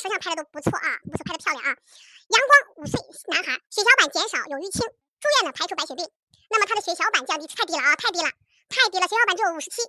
[0.00, 1.76] 摄像拍的都不错啊，不错，拍的漂亮啊。
[1.76, 2.96] 阳光五岁
[3.28, 6.08] 男孩，血小板减少，有淤青，住院呢排除白血病。
[6.48, 8.32] 那么他的血小板降低太低了啊，太低了，
[8.72, 9.82] 太低了，血小板只有五十七，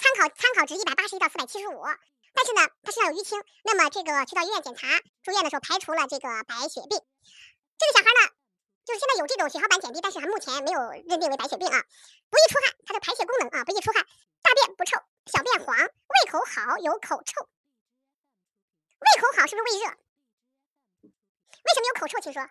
[0.00, 1.84] 参考参考值一百八十一到四百七十五。
[2.32, 4.88] 但是呢，他身上有淤青，那么这个去到医院检查，
[5.22, 6.96] 住院的时候排除了这个白血病。
[7.76, 8.32] 这个小孩呢，
[8.86, 11.84] 就是现在有这种血小板减低，但是还目前没有认定为白血病啊。
[12.30, 14.00] 不易出汗，他的排泄功能啊不易出汗，
[14.40, 17.46] 大便不臭，小便黄，胃口好，有口臭。
[19.02, 19.86] 胃口好是不是胃热？
[21.62, 22.20] 为什么有口臭？
[22.20, 22.42] 请说。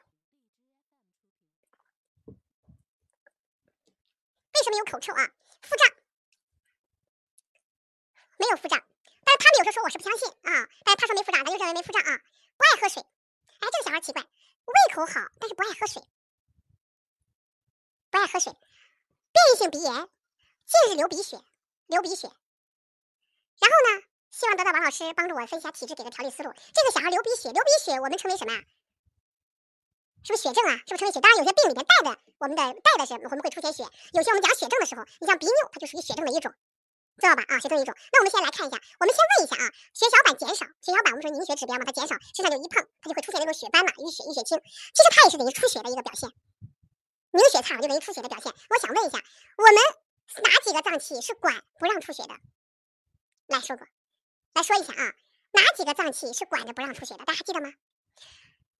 [4.54, 5.32] 为什么有口臭啊？
[5.62, 5.88] 腹胀？
[8.38, 8.78] 没有腹胀。
[9.24, 12.22] 但是他们有时候说我是不相信啊，但是他说没腹胀，咱就认为没腹胀啊。
[12.58, 16.04] 不爱喝水，哎，这个小孩奇怪，胃口好，但是不爱喝水，
[18.10, 20.10] 不爱喝水，变异性鼻炎，
[20.66, 21.42] 近日流鼻血，
[21.88, 22.28] 流鼻血。
[22.28, 26.52] 然后呢，希望得到王老师帮助我分析下体质，给的调理思路。
[26.74, 28.64] 这个小孩流鼻血，流鼻血我们称为什么呀？
[30.24, 30.78] 是不是血症啊？
[30.88, 31.20] 是不是称为血？
[31.20, 33.84] 当然有些病里面带的，我们的带的是我们会出现血。
[34.14, 36.54] 有些我们讲血症的时候，你像鼻衄，它就属于血症的一种。
[37.20, 37.44] 知道吧？
[37.50, 37.94] 啊，血症一种。
[38.14, 44.58] 那我们先来看一下，我们先问一下啊，血小板减少，血小板我们说凝血指标嘛，它减少，身上就一碰，它就会出现那种血斑嘛，淤血、淤血青。
[44.58, 46.32] 其实它也是等于出血的一个表现，
[47.30, 48.50] 凝血差就等于出血的表现。
[48.72, 49.20] 我想问一下，
[49.58, 49.76] 我们
[50.42, 52.34] 哪几个脏器是管不让出血的？
[53.48, 53.86] 来说过，
[54.54, 55.14] 来说一下啊，
[55.52, 57.26] 哪几个脏器是管着不让出血的？
[57.26, 57.72] 大家还记得吗？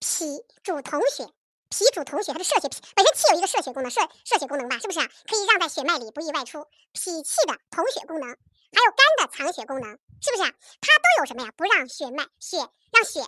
[0.00, 1.32] 脾主统血。
[1.72, 5.00] 脾主统血，它的摄血，脾本身气有一个摄血功能，摄摄血功能吧，是不是？
[5.00, 6.68] 可以让在血脉里不易外出。
[6.92, 9.88] 脾气的统血功能，还有肝的藏血功能，
[10.20, 10.42] 是不是？
[10.44, 11.50] 它都有什么呀？
[11.56, 12.58] 不让血脉血
[12.92, 13.24] 让血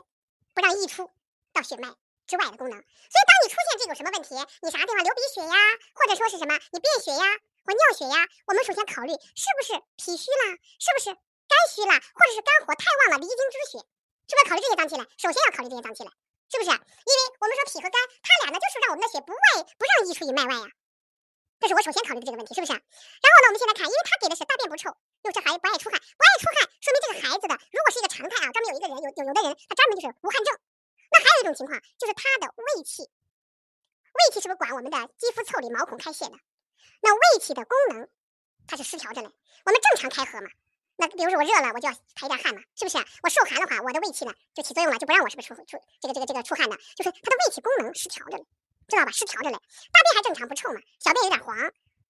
[0.52, 1.10] 不让溢出
[1.54, 1.88] 到血脉
[2.26, 2.76] 之外的功能。
[2.76, 5.56] 所以当你出现这种什么问题，你啥地方流鼻血呀，
[5.94, 7.24] 或者说是什么你便血呀
[7.64, 11.16] 或尿血呀，我们首先考虑是不是脾虚啦，是不是
[11.54, 13.78] 肝虚了，或者是肝火太旺了离经之血，
[14.26, 15.06] 是不是要考虑这些脏器了？
[15.22, 16.10] 首先要考虑这些脏器了。
[16.50, 16.70] 是不是？
[16.70, 19.40] 因为我们说脾和肝，它俩呢就是让我们的血不外
[19.74, 20.68] 不让溢出于脉外呀。
[21.58, 22.70] 这是我首先考虑的这个问题，是不是？
[22.78, 24.86] 然后呢，我们现在看，因为他给的是大便不臭，
[25.24, 30.48] 又这孩子不爱出汗，不爱出汗，说明这个孩子的如果是一个常态啊，专门有一个人有有有的人他专门就是无汗症。
[31.10, 36.36] 那还有一种情况就是他的胃气，胃气是不是管我们的肌肤腠理毛孔开泄的？
[37.02, 38.06] 那胃气的功能
[38.68, 39.28] 它是失调着嘞。
[39.64, 40.46] 我们正常开合嘛。
[40.96, 42.98] 那比如说我热了，我就要排一点汗嘛，是不是？
[43.22, 48.46] 我受寒的话，我的胃气呢就起作用了，就不让我是不是出出这个这个这个出汗的，就是它的胃气功能失调着嘞，
[48.86, 49.10] 知道吧？
[49.10, 51.56] 失调着嘞，大便还正常不臭嘛，小便有点黄，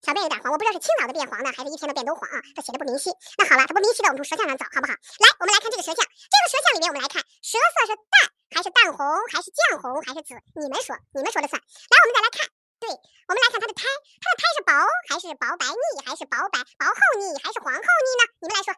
[0.03, 2.37] 小便有点黄，我不知道是青早的变黄呢，还是一天的便都黄啊？
[2.55, 3.09] 他写的不明晰。
[3.39, 4.93] 那好了，它不明晰的，我们从舌象上找，好不好？
[4.93, 8.15] 来，我们来看这个舌象，这个舌象里面我们来看，舌色是淡
[8.53, 9.01] 还是淡红，
[9.33, 10.37] 还是绛红，还是紫？
[10.61, 11.57] 你们说，你们说了算。
[11.57, 12.45] 来，我们再来看，
[12.85, 13.89] 对，我们来看它的胎，
[14.21, 14.73] 它的胎是薄
[15.09, 18.29] 还是薄白腻，还是薄白薄厚腻，还是黄厚腻呢？
[18.41, 18.77] 你们来说。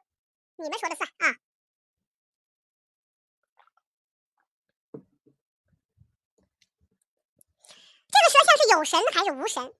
[0.58, 1.36] 你们说的算啊！
[8.08, 9.74] 这个舌象是有神还是无神？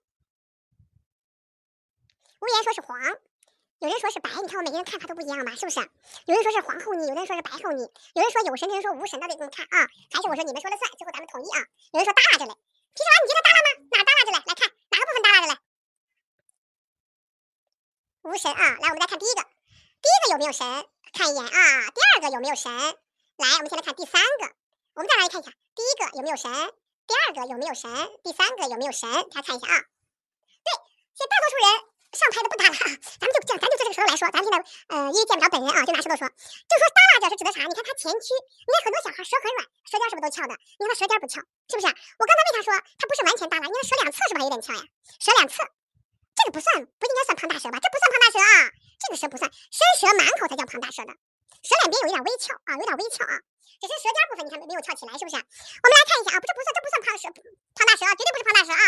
[2.40, 3.00] 无言说是黄，
[3.78, 4.28] 有人说是白。
[4.42, 5.52] 你看我每个人看法都不一样吧？
[5.52, 5.80] 是不是？
[6.26, 9.18] 有人说是黄厚腻，有人说是白厚腻，有人说有神，有人说无神。
[9.18, 9.88] 到底怎么看啊？
[10.12, 10.90] 还是我说你们说了算？
[10.98, 11.64] 最后咱们统一啊！
[11.94, 12.52] 有人说大着嘞，
[12.96, 13.16] 皮什么？
[13.20, 13.68] 你觉得耷拉吗？
[13.92, 14.38] 哪耷拉着了？
[14.46, 15.60] 来看哪个部分耷拉着了？
[18.22, 18.62] 无神啊！
[18.80, 19.42] 来，我们再看第一个。
[20.00, 20.64] 第一个有没有神？
[21.12, 21.90] 看一眼啊。
[21.92, 22.72] 第二个有没有神？
[22.72, 24.56] 来，我们先来看第三个。
[24.94, 26.50] 我们再来看一下，第一个有没有神？
[27.06, 27.92] 第二个有没有神？
[28.24, 29.08] 第三个有没有神？
[29.30, 29.76] 大家看一下啊。
[30.64, 30.68] 对，
[31.12, 31.68] 现在大多数人
[32.16, 32.74] 上拍的不耷拉，
[33.20, 34.56] 咱们就讲，咱就就这个舌头来说，咱现在
[34.88, 37.60] 呃因为见不着本人啊，就拿舌头说，就说耷拉着是指的啥？
[37.62, 38.26] 你看他前屈，
[38.64, 40.52] 你看很多小孩舌很软，舌尖是不是都翘的？
[40.56, 41.86] 你看他舌尖不翘，是不是？
[41.86, 43.64] 我刚才为啥说他不是完全耷拉？
[43.68, 44.82] 你看舌两侧是不是还有点翘呀？
[45.20, 45.60] 舌两侧，
[46.34, 47.76] 这个不算，不应该算胖大舌吧？
[47.78, 48.72] 这不算胖大舌啊。
[48.96, 51.12] 这个舌不算，伸舌满口才叫胖大舌的，
[51.60, 53.36] 舌两边有一点微翘啊，有点微翘啊，
[53.76, 55.36] 只是舌尖部分你看没有翘起来，是不是？
[55.36, 57.28] 我们来看一下啊，这不算，这不算胖舌，
[57.76, 58.84] 胖大舌啊，绝对不是胖大舌啊，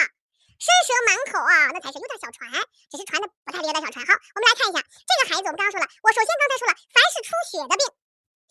[0.58, 2.50] 伸舌满口啊，那才是有点小船，
[2.90, 4.02] 只是船的不太厉害的小船。
[4.02, 7.82] 好，我们来看一下这个孩子，我们刚刚说了，我首先刚才说了，凡是出血的病，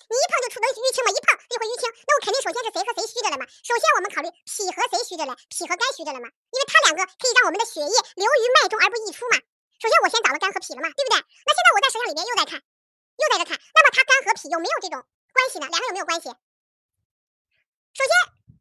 [0.08, 3.44] 你一碰就出能淤青嘛，一碰就会淤青，那我肯定首先是谁和谁虚着了嘛？
[3.60, 6.32] 首先我们考虑脾和谁虚着了，脾和肝虚着了嘛？
[6.32, 9.36] 因为它两个可以让我们的血液流于脉中而不溢出嘛。
[9.84, 11.20] 首先我先找了肝和脾了嘛，对不对？
[11.20, 14.96] 那现在我在舌象里面又在看，又在这看，那么它肝和脾有没有这种
[15.36, 15.68] 关系呢？
[15.68, 16.32] 两个有没有关系？
[16.32, 18.12] 首先，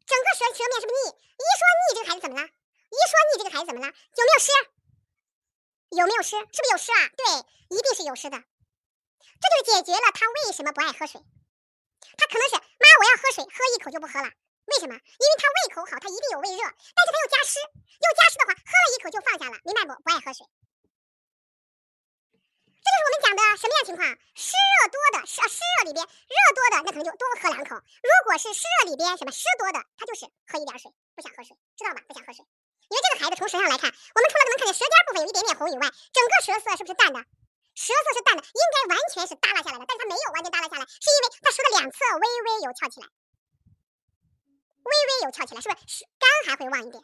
[0.03, 1.15] 整个舌舌面是不是腻？
[1.15, 2.43] 一说腻，这个孩子怎么了？
[2.89, 3.87] 一说你，这个孩子怎么了？
[3.87, 4.51] 有没有湿？
[5.91, 6.35] 有没有湿？
[6.35, 7.09] 是不是有湿啊？
[7.15, 7.23] 对，
[7.77, 8.37] 一定是有湿的。
[8.39, 11.21] 这就是解决了他为什么不爱喝水。
[12.17, 14.31] 他可能是妈，我要喝水，喝一口就不喝了。
[14.67, 14.95] 为什么？
[14.95, 19.91] 因为他胃口好，他一定有胃热，但是他又加湿，又加湿的话，喝了一口就放下了，明白不？
[20.01, 20.47] 不爱喝水。
[22.83, 24.03] 这就是我们讲的什么样情况？
[24.35, 32.01] 湿热多的湿啊，湿热里边热多的，那可能就多喝两口；如果是湿热里边什么湿多的，他就是喝一点水，不想喝水，知道吧？
[32.07, 32.43] 不想喝水。
[32.87, 35.83] 因为这个孩子从舌上来看，我们除了能看见舌尖部分有一点点红以外，
[36.15, 37.19] 整个舌色是不是淡的？
[37.77, 43.07] 舌色是淡的，应该完全是耷拉下来的，但是他没有完全耷拉下来，是因为他舌的两侧微微有翘起来，
[44.81, 46.97] 微微有翘起来，是不是肝还会旺一点？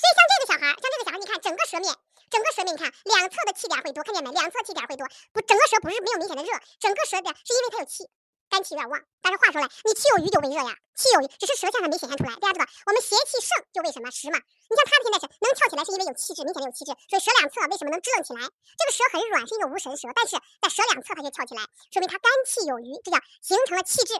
[0.00, 1.94] 所以像这个小孩，像这个小孩，你看整个舌面，
[2.32, 4.32] 整个舌面，你看两侧的气点会多，看见没？
[4.32, 6.50] 两侧气点会多，不，整个舌不是没有明显的热，
[6.80, 8.08] 整个舌点是因为它有气，
[8.50, 9.00] 肝气有点旺。
[9.22, 12.34] 但是话说来，你气有余就为热呀，气有余只是舌象上没显现出来。
[12.36, 14.36] 大家知道，我们邪气盛就为什么实嘛？
[14.42, 18.42] 你像他现在是能翘起来，是因为有气质，明显的有气质，所以舌两侧为什么能支棱起来？
[18.42, 21.62] 这个舌很软，是一个无神舌，但是在舌两侧它就翘起来，
[21.94, 24.18] 说明他肝气有余，这叫形成了气质，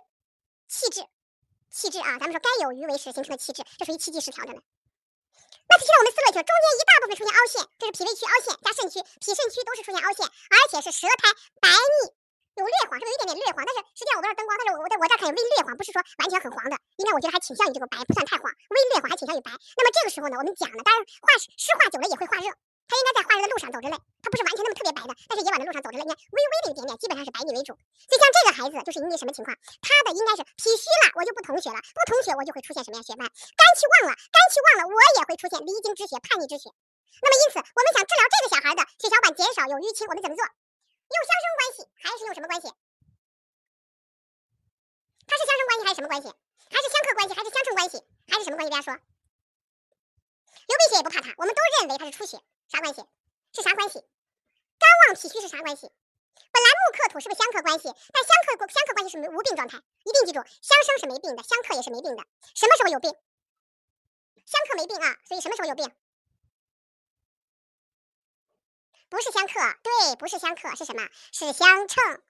[0.70, 1.02] 气质，
[1.70, 2.18] 气质啊！
[2.22, 4.60] 咱们说肝有余为实形成的气质，这属于气机失调的呢。
[5.70, 11.30] 那现在我们思路去，中间一大部分出现凹陷，这是脾胃区凹陷加肾区，脾肾区都是出现凹陷，而且是舌苔
[11.60, 12.14] 白腻，
[12.60, 13.64] 有略黄，是不是有一点点略黄？
[13.64, 19.48] 但是实际上我不知道灯光，但是我我在我这看有微略黄，不是说完全很黄的，应该我觉得还倾向于这个白，不算太黄，微略黄还倾向于白。
[19.50, 22.52] 那么这个时候呢，我们讲呢，当然化湿化久了也会化热。
[22.90, 26.02] 它应该在化热的路上走着嘞，它不是完全那么特别白的，但是也往的路上走着嘞。
[26.02, 27.70] 你看微微的一点点，基本上是白腻为主。
[27.70, 29.54] 所以像这个孩子就是因为什么情况？
[29.78, 33.00] 他的应该是脾虚了，我就不统血了，不统血我就会出现什么呀？
[33.06, 33.22] 血斑。
[33.30, 36.66] 肝气旺了，肝气旺了，我也会出现离经之血、叛逆之血。
[37.22, 40.42] 那么因此，我们想治疗这个小孩的血小板减少有淤青，我们怎么做？
[41.10, 42.68] 用相生关系还是用什么关系？
[45.26, 46.28] 它是相生关系还是什么关系？
[46.70, 48.70] 还是相克关系还是相乘关系还是什么关系？
[48.70, 48.94] 大家说。
[50.68, 52.38] 流鼻血也不怕它，我们都认为它是出血。
[52.68, 53.02] 啥关系？
[53.52, 53.98] 是啥关系？
[54.78, 55.90] 肝旺脾虚是啥关系？
[56.52, 57.90] 本来木克土是不是相克关系？
[58.12, 62.24] 但相克相克关系是无病状态，一定记住，相生是没病的，相克也是没病的。
[62.54, 63.10] 什么时候有病？
[64.46, 65.92] 相克没病啊，所以什么时候有病？
[69.10, 69.52] 不是相克，
[69.82, 71.06] 对，不是相克，是什么？
[71.32, 72.22] 是相乘。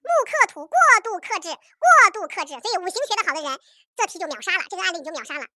[0.00, 3.58] 木克土过度克制，过度克制，所以五行学得好的人，
[3.96, 5.46] 这题就秒杀了，这个案例你就秒杀了。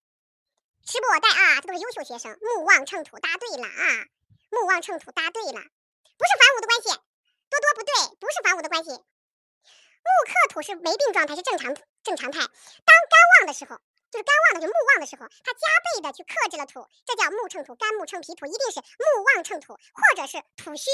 [0.85, 2.37] 时不我待啊，这都是优秀学生。
[2.41, 4.05] 木旺秤土搭对了啊，
[4.51, 8.89] 木旺秤土搭对了，不是反五的关系，多多不对，不是反五的关系。
[8.89, 12.39] 木克土是没病状态，是正常正常态。
[12.39, 13.79] 当肝旺的时候，
[14.15, 17.75] 就是肝旺的，就木旺的时候，它加倍的去克制了土，这叫木秤土。
[17.75, 20.87] 肝木秤脾土，一定是木旺秤土，或者是土虚，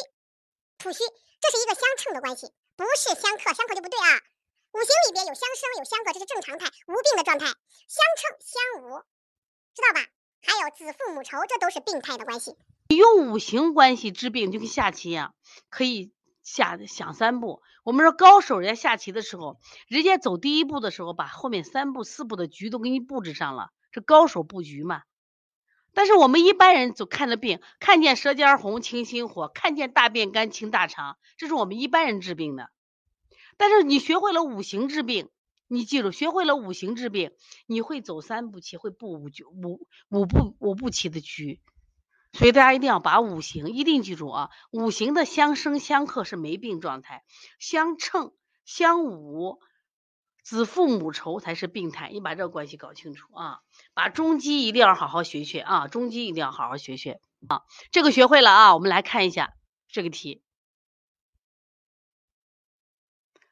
[0.80, 1.06] 土虚，
[1.40, 4.18] 这是一个相称的关系，不是相克，相克就不对啊。
[4.74, 7.46] 五行里边有相生有相克，这是正常态，无病的状态。
[7.46, 8.98] 相称相无。
[9.76, 10.08] 知道吧？
[10.42, 12.58] 还有子父母仇，这都是病态的关系。
[12.90, 15.36] 用五行关系治病，就跟下棋一样，
[15.70, 16.12] 可以
[16.44, 17.62] 下想三步。
[17.84, 25.04] 我们说高手，人家下棋的时候，人家走第一步的时候，把后面三步、四步的局都给你布置上了，这高手布局嘛。
[25.94, 32.70] 但是我们一般人走看的病，看见舌尖红清心火，看见大便干清大肠，这是我们一般人治病的。
[33.58, 35.30] 但是你学会了五行治病。
[35.68, 37.32] 你记住，学会了五行治病，
[37.66, 41.62] 你会走三步棋，会布五局五五步五步棋的局。
[42.34, 44.50] 所以大家一定要把五行一定记住啊！
[44.72, 47.24] 五行的相生相克是没病状态，
[47.60, 48.34] 相乘
[48.64, 49.60] 相侮、
[50.42, 52.10] 子父母仇才是病态。
[52.12, 53.60] 你把这个关系搞清楚啊！
[53.94, 55.88] 把中基一定要好好学学啊！
[55.88, 57.20] 中基一定要好好学学
[57.50, 57.64] 啊！
[57.92, 58.74] 这个学会了啊！
[58.74, 59.54] 我们来看一下
[59.90, 60.42] 这个题。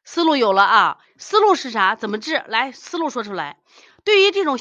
[0.06, 1.96] 思路有了啊，思路是啥？
[1.96, 2.44] 怎么治？
[2.48, 3.60] 来，思路说出来。
[4.04, 4.58] 对于这种，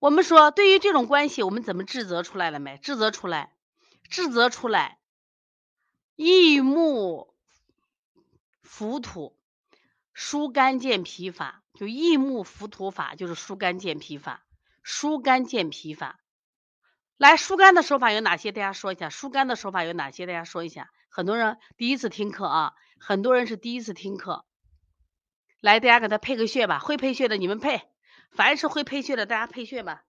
[0.00, 2.78] 我们说对于这种关系，我们怎么治则出来了没？
[2.78, 3.52] 治则出来，
[4.08, 4.98] 治则出来。
[6.16, 7.34] 益木
[8.62, 9.36] 浮土，
[10.14, 14.44] 疏肝健脾法，就益木浮土法，就是疏肝健脾法。
[14.82, 16.18] 疏肝健脾法，
[17.18, 18.52] 来疏肝的手法有哪些？
[18.52, 19.10] 大家说一下。
[19.10, 20.24] 疏肝的手法有哪些？
[20.24, 20.90] 大家说一下。
[21.10, 22.72] 很多人第一次听课啊。
[22.98, 24.44] 很多人是第一次听课，
[25.60, 26.78] 来，大家给他配个穴吧。
[26.78, 27.89] 会配穴的你们配，
[28.30, 30.04] 凡是会配穴的大家配穴吧。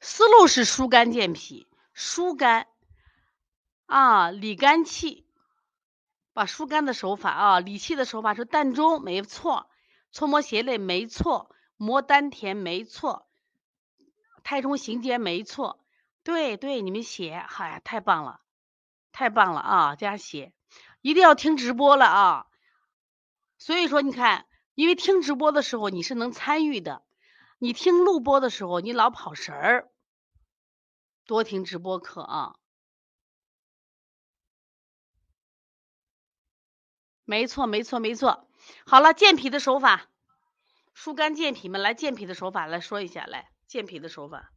[0.00, 2.66] 思路是疏肝健脾，疏肝
[3.86, 5.24] 啊，理肝气。
[6.34, 9.70] 把疏肝的手法啊，理气的手法是膻中，没错。
[10.10, 13.28] 搓摩胁肋没错，摩丹田没错，
[14.42, 15.83] 太冲行间没错，
[16.24, 18.40] 对对，你们写，嗨，太棒了，
[19.12, 19.94] 太棒了啊！
[19.94, 20.54] 这样写，
[21.02, 22.46] 一定要听直播了啊！
[23.58, 27.04] 所以说，你看，因为听直播的时候你是能参与的，
[27.58, 29.90] 你听录播的时候你老跑神儿，
[31.26, 32.56] 多听直播课啊！
[37.26, 38.48] 没错，没错，没错。
[38.86, 40.08] 好了，健脾的手法，
[40.94, 44.53] 疏肝健脾嘛，来健脾的手法来说一下，来健脾的手法。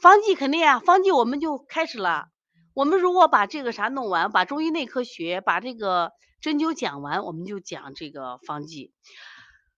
[0.00, 2.28] 方剂肯定啊，方剂我们就开始了。
[2.72, 8.92] 我们如果把这个啥弄完，把中医内科学，把这个针灸讲完，我们就讲这个方剂。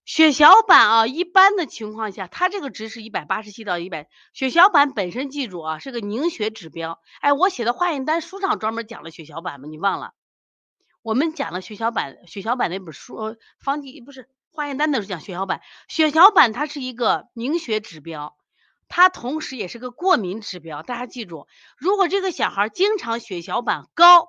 [0.04, 4.08] 血小板啊，一般的情况下，它这个值是一百八十七到一百。
[4.32, 7.00] 血小板本身记住啊，是个凝血指标。
[7.20, 9.66] 哎，我写的化验单书上专门讲了血小板吗？
[9.68, 10.12] 你忘了？
[11.02, 15.60] 我们讲了血小板，血小板那本书方剂不是化验单的时候讲血小板。
[15.88, 18.36] 血小板它是一个凝血指标。
[18.94, 21.46] 它同时也是个过敏指标，大家记住，
[21.78, 24.28] 如果这个小孩经常血小板高，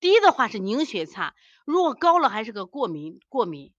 [0.00, 1.34] 低的话是凝血差，
[1.66, 3.74] 如果高了还是个过敏过敏。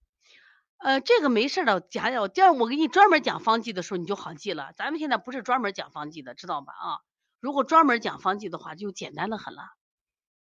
[0.78, 4.74] 呃，这个没事的，讲讲，这样我给你专门讲方剂的时候你就好记了。
[4.78, 6.72] 咱们现在不是专门讲方剂的，知道吧？
[6.72, 6.88] 啊，
[7.40, 9.64] 如果专门讲方剂的话，就简单的很了，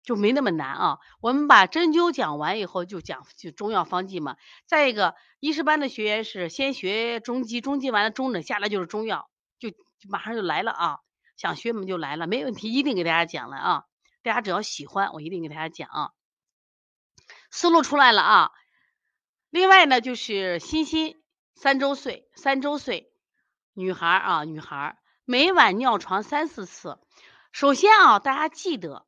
[0.03, 0.97] 就没那么难啊。
[1.21, 4.35] 我们把针灸讲完以后，就讲就中药方剂嘛。
[4.65, 9.29] 再一个，医师班的学员是先学中医，中医完了中诊下来就是中药。
[9.99, 10.99] 就马上就来了啊！
[11.35, 13.85] 想学我们就来了，没问题，一定给大家讲了啊！
[14.23, 16.11] 大家只要喜欢，我一定给大家讲啊。
[17.51, 18.51] 思路出来了啊！
[19.49, 21.21] 另外呢，就是欣欣
[21.55, 23.11] 三周岁，三周岁
[23.73, 26.99] 女孩啊，女孩每晚尿床三四次。
[27.51, 29.05] 首先啊，大家记得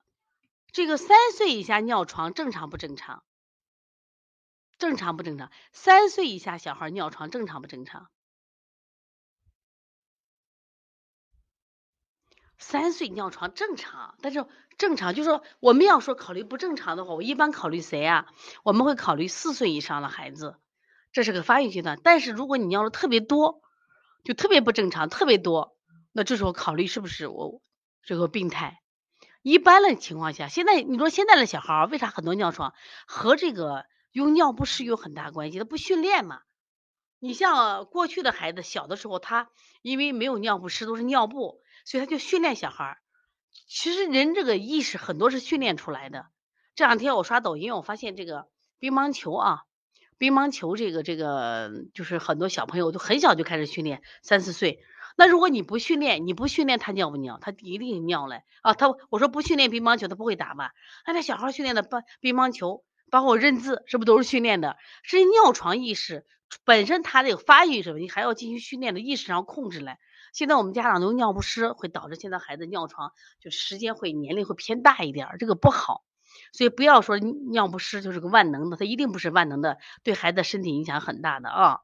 [0.72, 3.24] 这个三岁以下尿床正常不正常？
[4.78, 5.52] 正常不正常？
[5.72, 8.10] 三岁以下小孩尿床正常不正常？
[12.62, 14.46] 三岁尿床正常，但是
[14.78, 18.28] 正常就是说我们要说考虑不正常的话，我一般考虑谁啊？
[18.64, 20.56] 我们会考虑四岁以上的孩子，
[21.12, 22.00] 这是个发育阶段。
[22.04, 23.62] 但是如果你尿的特别多，
[24.24, 25.76] 就特别不正常，特别多，
[26.12, 27.62] 那这时候考虑是不是我
[28.04, 28.80] 这个病态？
[29.42, 32.76] 一般的情况下，现在你说现在的小孩为啥很多尿床？
[33.08, 36.42] 和这个用尿不湿有很大关系，他不训练嘛。
[37.18, 39.50] 你像过去的孩子小的时候，他
[39.82, 41.60] 因为没有尿不湿，都是尿布。
[41.86, 42.98] 所以他就训练小孩儿，
[43.68, 46.28] 其实人这个意识很多是训练出来的。
[46.76, 48.48] 这两天我刷抖音，我发现这个
[48.80, 49.64] 乒乓球啊，
[50.18, 54.80] 乒乓球这个这个就是很多小朋友都很小就开始训练，三四岁。
[55.18, 57.38] 那如果你不训练，你不训练他尿不尿？
[57.42, 58.74] 他一定尿嘞啊！
[58.74, 60.72] 他我说不训练乒乓球，他不会打吧？
[61.06, 64.78] 那那小孩训练的乒乒乓球，包括认字，是不是都是训练的？
[65.04, 66.26] 是尿床意识
[66.64, 69.98] 本身他这个发育什么，你还要进行训练的意识上控制嘞。
[70.32, 76.04] 现在我们家长都尿不湿，会导致现在孩子尿床就时间会年龄会偏大一点，这个不好。
[76.54, 81.80] 所以不要说尿不湿就是个万能的，它一定不是万能的，对孩子身体影响很大的啊。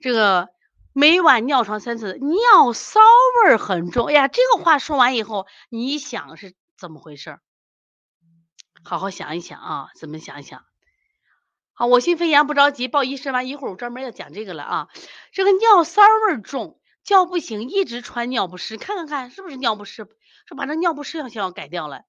[0.00, 0.48] 这个
[0.92, 3.00] 每晚尿床三次，尿骚
[3.44, 4.06] 味很重。
[4.06, 7.40] 哎呀，这个话说完以后，你想是怎么回事？
[8.82, 10.64] 好好想一想啊，怎么想一想？
[11.72, 14.88] 好，我心飞扬不着急，报医生完一会儿我专门要讲这个了啊。
[15.32, 16.79] 这个尿骚味重。
[17.02, 20.06] 叫不醒，一直穿尿不湿，看看看是不是尿不湿？
[20.46, 22.02] 说把这尿不湿要先要改掉了。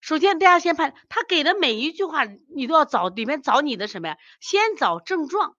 [0.00, 4.18] 首先，大家先判他给的每一句话，你都要找里面找你的什么呀？
[4.40, 5.56] 先找症状，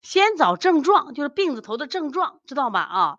[0.00, 2.80] 先找症状，就是病字头的症状，知道吗？
[2.80, 3.18] 啊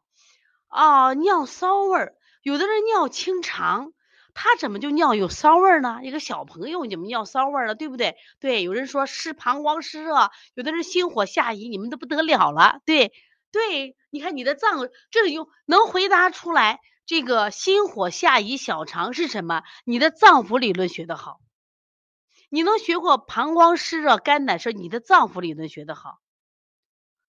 [0.68, 3.92] 啊，尿骚味儿，有的人尿清长，
[4.34, 6.00] 他怎么就尿有骚味儿呢？
[6.04, 7.76] 一个小朋友你们尿骚味儿了？
[7.76, 8.16] 对不对？
[8.40, 13.12] 对，有人说湿膀胱湿热，有的人心火下移，你们都不得了了，对。
[13.52, 16.80] 对，你看你的脏，这里就能回答出来。
[17.06, 19.64] 这个心火下移小肠是什么？
[19.84, 21.40] 你的脏腑理论学得好，
[22.50, 26.20] 你能学过膀胱湿热、肝胆是你的脏腑理论学得好。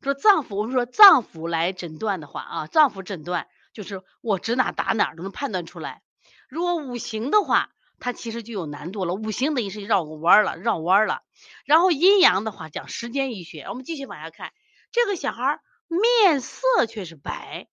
[0.02, 6.02] 说脏腑，我们说脏腑来诊断的话啊，脏腑诊断就是我指哪打哪都能判断出来。
[6.50, 9.14] 如果五行的话，它其实就有难度了。
[9.14, 11.22] 五行等于是绕个弯了，绕弯了。
[11.64, 14.52] 然后阴阳的话讲时间医学，我们继续往下看，
[14.92, 15.60] 这个小孩儿。
[15.90, 17.68] 面色却是白，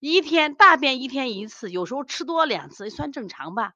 [0.00, 3.72] 一天大便一天一次，有时候吃多两次算正常吧。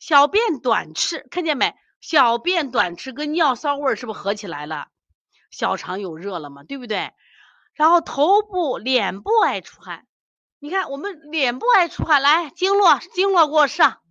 [0.00, 1.76] 小便短赤，看见没？
[2.00, 4.88] 小便短赤跟尿骚味是不是合起来了？
[5.50, 6.64] 小肠有热了嘛？
[6.64, 7.12] 对不对？
[7.72, 10.08] 然后头部、脸部爱出汗，
[10.58, 14.02] 你看我们脸部爱出汗，来经络经络给我上，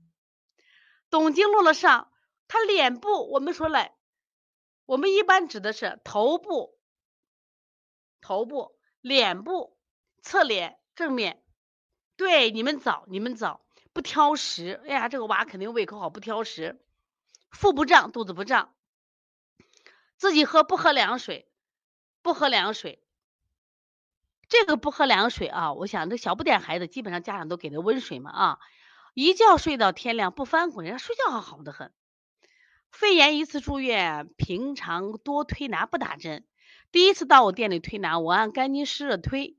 [1.10, 2.10] 懂经络了上。
[2.48, 3.90] 他脸部我们说了，
[4.86, 6.78] 我们一般指的是头部，
[8.22, 8.77] 头部。
[9.08, 9.78] 脸部、
[10.22, 11.42] 侧脸、正面，
[12.18, 14.82] 对你们早，你们早，不挑食。
[14.86, 16.80] 哎呀，这个娃肯定胃口好，不挑食。
[17.52, 18.74] 腹不胀，肚子不胀。
[20.18, 21.50] 自己喝不喝凉水？
[22.22, 23.02] 不喝凉水。
[24.50, 28.60] 这个不喝凉水啊，我想这小不点孩子，基本上家长都给的温水嘛啊。
[29.14, 31.94] 一觉睡到天亮，不翻滚，人家睡觉还好的很。
[32.92, 36.46] 肺炎一次住院，平常多推拿不打针。
[36.92, 39.58] 第一次到我店里推拿，我按干巾湿热推。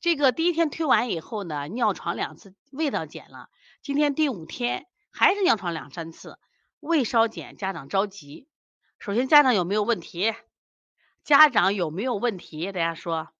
[0.00, 3.50] 这个第一天推完以后呢，尿床两次，味道减了。
[3.82, 6.38] 今天第五天还是尿床两三次，
[6.80, 8.48] 胃稍减，家长着急。
[8.98, 10.34] 首先，家长有没有问题？
[11.24, 12.70] 家长有没有问题？
[12.72, 13.30] 大家说，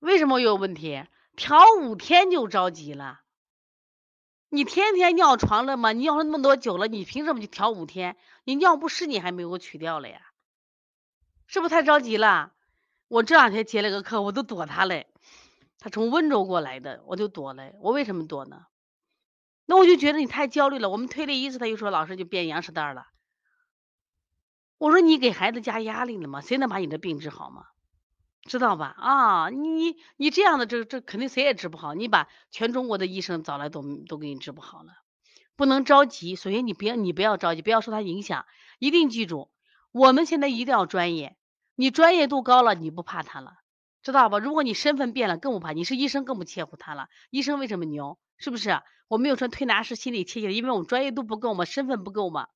[0.00, 1.04] 为什么有问题？
[1.36, 3.20] 调五天就着急了。
[4.50, 5.92] 你天天尿床了吗？
[5.92, 8.16] 你尿了那么多久了，你凭什么就调五天？
[8.44, 10.20] 你尿不湿你还没有取掉了呀？
[11.46, 12.52] 是不是太着急了？
[13.06, 15.06] 我这两天接了个客，我都躲他嘞。
[15.78, 17.74] 他从温州过来的，我就躲嘞。
[17.80, 18.66] 我为什么躲呢？
[19.66, 20.90] 那我就觉得你太焦虑了。
[20.90, 23.06] 我们推了一次，他又说老师就变羊屎蛋了。
[24.78, 26.40] 我说你给孩子加压力了吗？
[26.40, 27.66] 谁能把你的病治好吗？
[28.42, 28.94] 知道吧？
[28.98, 31.94] 啊，你你这样的这这肯定谁也治不好。
[31.94, 34.92] 你把全中国的医生找来都都给你治不好了。
[35.56, 36.36] 不能着急。
[36.36, 38.46] 首先你不要你不要着急，不要受他影响。
[38.78, 39.50] 一定记住，
[39.92, 41.36] 我们现在一定要专业。
[41.74, 43.58] 你专业度高了，你不怕他了，
[44.02, 44.38] 知道吧？
[44.38, 45.72] 如果你身份变了，更不怕。
[45.72, 47.08] 你是医生，更不切乎他了。
[47.28, 48.18] 医生为什么牛？
[48.38, 48.80] 是不是？
[49.08, 52.48] 我们有说推拿师心里切切，因为我们专业度不够嘛，身份不够嘛。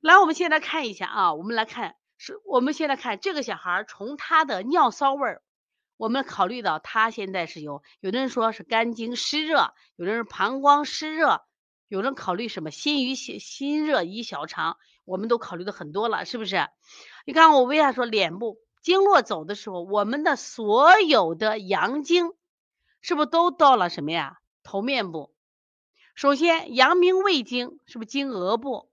[0.00, 1.96] 来，我们现在看一下啊，我们来看。
[2.18, 5.42] 是我们现在看这个小孩，从他的尿骚味儿，
[5.96, 11.42] 我们考虑到他现在是有，有的人说是肝经湿热，有的人膀胱湿热，
[11.88, 16.68] 有人考虑什么心与心心热以小肠，我们都考虑的很多了，是不是？
[17.26, 22.32] 你看我为啥说脸部经络走的时候，我们的所有的阳经
[23.00, 24.38] 是不是都到了什么呀？
[24.62, 25.34] 头面部。
[26.14, 28.90] 首先阳明胃经是不是经额部？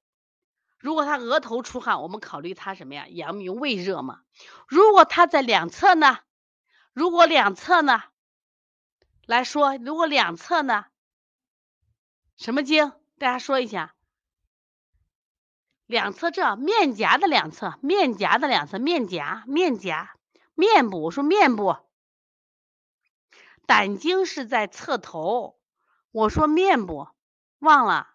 [0.83, 3.07] 如果他额头出汗，我们考虑他什么呀？
[3.07, 4.19] 阳明胃热嘛。
[4.67, 6.19] 如果他在两侧呢？
[6.91, 8.03] 如果两侧呢？
[9.25, 10.83] 来说，如果两侧呢？
[12.35, 12.91] 什么经？
[13.17, 13.95] 大家说一下。
[15.85, 20.17] 两侧这面颊的两侧，面颊的两侧，面颊，面颊，
[20.53, 21.01] 面部。
[21.01, 21.77] 我说面部。
[23.65, 25.57] 胆经是在侧头。
[26.11, 27.07] 我说面部，
[27.59, 28.12] 忘了。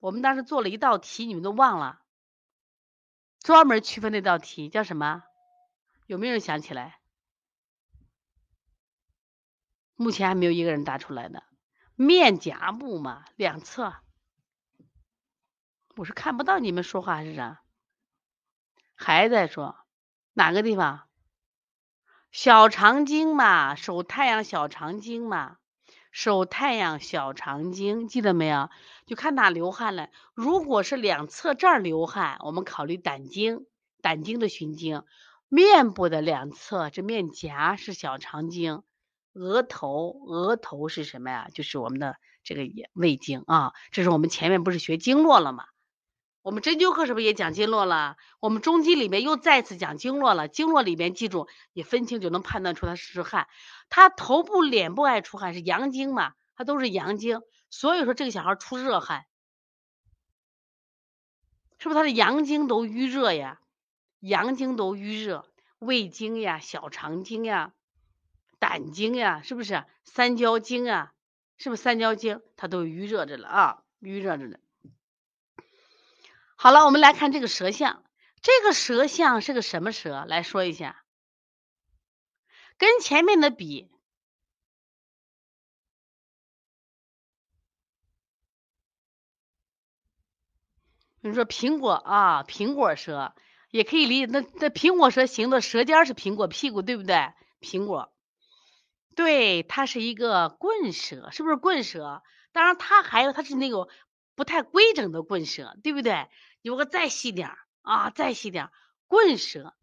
[0.00, 2.00] 我们当时做了一道题，你们都忘了，
[3.38, 5.22] 专门区分那道题叫什么？
[6.06, 6.98] 有没有人想起来？
[9.94, 11.44] 目前还没有一个人答出来的。
[11.94, 13.94] 面颊部嘛，两侧。
[15.96, 17.62] 我是看不到你们说话还是啥？
[18.94, 19.76] 还在说
[20.32, 21.06] 哪个地方？
[22.32, 25.58] 小肠经嘛，手太阳小肠经嘛。
[26.10, 28.68] 手太阳小肠经，记得没有？
[29.06, 30.08] 就看哪流汗了。
[30.34, 33.66] 如果是两侧这儿流汗，我们考虑胆经，
[34.02, 35.04] 胆经的循经。
[35.48, 38.82] 面部的两侧，这面颊是小肠经，
[39.32, 41.48] 额头，额头是什么呀？
[41.52, 43.72] 就是我们的这个胃经啊。
[43.90, 45.64] 这是我们前面不是学经络了吗？
[46.42, 48.16] 我们针灸课是不是也讲经络了？
[48.40, 50.48] 我们中医里面又再次讲经络了。
[50.48, 53.46] 经络里面记住，你分清就能判断出他是汗。
[53.90, 56.32] 他头部、脸部爱出汗是阳经嘛？
[56.56, 59.26] 他都是阳经，所以说这个小孩出热汗，
[61.78, 63.60] 是不是他的阳经都淤热呀？
[64.20, 65.46] 阳经都淤热，
[65.78, 67.72] 胃经呀、小肠经呀、
[68.58, 71.12] 胆经呀，是不是三焦经啊？
[71.58, 72.40] 是不是三焦经？
[72.56, 74.58] 它都淤热着了啊，淤热着呢。
[76.62, 78.04] 好了，我们来看这个舌象。
[78.42, 80.26] 这个舌象是个什么舌？
[80.28, 81.02] 来说一下，
[82.76, 83.90] 跟前面的比，
[91.22, 93.34] 你说苹果啊，苹果舌
[93.70, 94.26] 也可以理解。
[94.26, 97.32] 那那苹果舌形的舌尖是苹果屁股，对不对？
[97.62, 98.12] 苹果，
[99.16, 102.22] 对，它是一个棍舌，是不是棍舌？
[102.52, 103.88] 当然，它还有它是那种
[104.34, 106.28] 不太规整的棍舌，对不对？
[106.62, 108.70] 有个再细点啊，再细点，
[109.06, 109.74] 棍舌，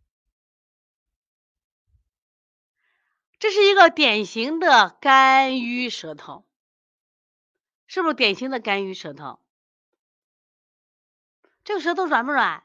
[3.39, 6.45] 这是一个典型的肝郁舌头，
[7.87, 9.39] 是不是典型的肝郁舌头？
[11.63, 12.63] 这个舌头软不软？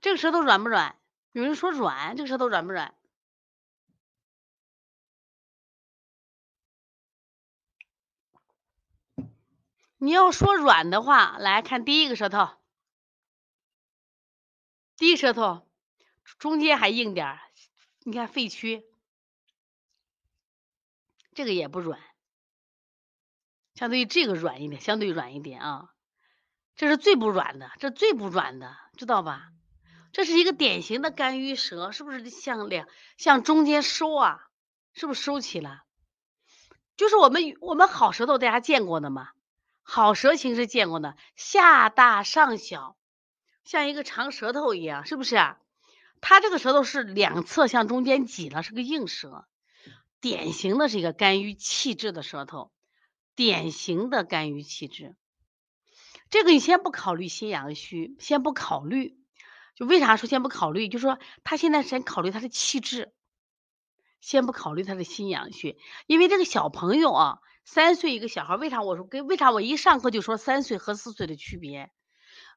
[0.00, 0.96] 这个舌头软不软？
[1.32, 2.94] 有人说软，这个舌头软不软？
[9.98, 12.59] 你要说软的话，来看第一个舌头。
[15.00, 15.66] 低舌头，
[16.38, 17.40] 中间还硬点儿，
[18.00, 18.84] 你看肺区，
[21.32, 21.98] 这个也不软，
[23.74, 25.94] 相对于这个软一点，相对软一点啊，
[26.76, 29.48] 这是最不软的，这最不软的，知道吧？
[30.12, 32.86] 这是一个典型的肝郁舌，是不是向两
[33.16, 34.50] 向中间收啊？
[34.92, 35.82] 是不是收起了？
[36.98, 39.30] 就是我们我们好舌头大家见过的吗？
[39.80, 42.98] 好舌形是见过的，下大上小，
[43.70, 45.60] 像一个长舌头一样，是不是啊？
[46.20, 49.46] 它这个舌头是两侧向中间挤了，是个硬舌，
[50.20, 52.72] 典型的是一个肝郁气滞的舌头，
[53.36, 55.14] 典型的肝郁气滞。
[56.30, 59.16] 这个你先不考虑心阳虚，先不考虑。
[59.76, 60.88] 就为啥说先不考虑？
[60.88, 63.12] 就说他现在先考虑他的气滞，
[64.20, 65.78] 先不考虑他的心阳虚，
[66.08, 71.92] 因为这个小朋友啊，三岁一个小孩，为啥我说跟为啥我一上课就说三岁和四岁的区别？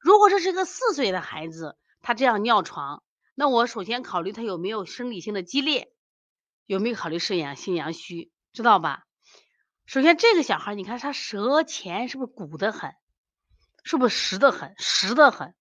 [0.03, 3.03] 如果这是个四岁的孩子，他这样尿床。
[3.35, 5.91] 那我首先考虑他有没有生理性的激烈，
[6.65, 9.05] 有没有考虑肾阳心阳虚，知道吧？
[9.85, 12.93] 首先这个小孩，你看他舌前是不是鼓得很，
[13.83, 15.55] 是不是实得很，实得很，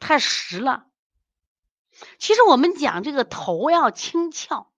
[0.00, 0.86] 太实了。
[2.18, 4.72] 其实我们讲这个头要轻翘，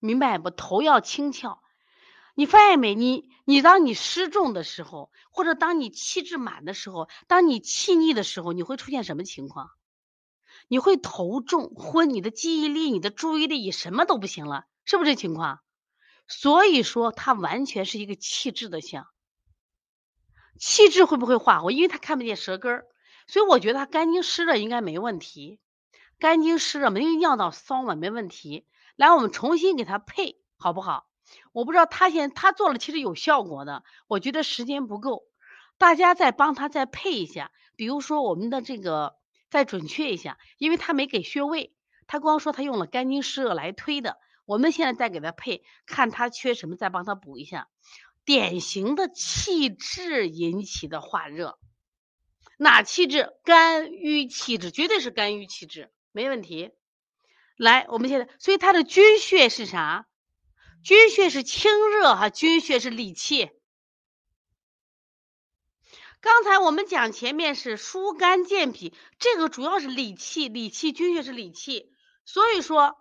[0.00, 0.50] 明白不？
[0.50, 1.62] 头要轻翘。
[2.34, 2.94] 你发现没？
[2.94, 9.70] 你你当你失重的时候，或者当你气滞满的时候，当你气逆的时候，你会出现什么情况？
[10.68, 15.60] 你会头重昏，你的记忆力、你的注意力什么都不行了，是不是这情况？
[16.26, 19.06] 所以说，它完全是一个气滞的象。
[20.58, 21.70] 气滞会不会化火？
[21.70, 22.86] 因为他看不见舌根儿，
[23.26, 25.60] 所以我觉得他肝经湿热应该没问题。
[26.18, 28.66] 肝经湿热，没有尿道骚满没问题。
[28.96, 31.06] 来，我们重新给他配，好不好？
[31.54, 33.82] 我不知道他现他做了，其实有效果的。
[34.08, 35.22] 我觉得时间不够，
[35.78, 39.16] 大家再帮他再配一下，比如说我们的这个。
[39.50, 41.72] 再准确一下，因为他没给穴位，
[42.08, 44.18] 他光说他用了肝经湿热来推的。
[44.46, 47.68] 我们现在再给他配，看他缺什么，再帮他补一下。
[48.24, 51.56] 典型的气滞引起的化热，
[52.58, 53.32] 哪气滞？
[53.44, 56.72] 肝郁气滞，绝对是肝郁气滞，没问题。
[57.56, 60.08] 来，我们现在，所以他的君穴是啥？
[60.84, 63.50] 君穴是清热哈，君穴是理气。
[66.20, 71.90] 刚才我们讲前面是疏肝健脾，这个主要是理气，理气君穴是理气，
[72.26, 72.98] 所以说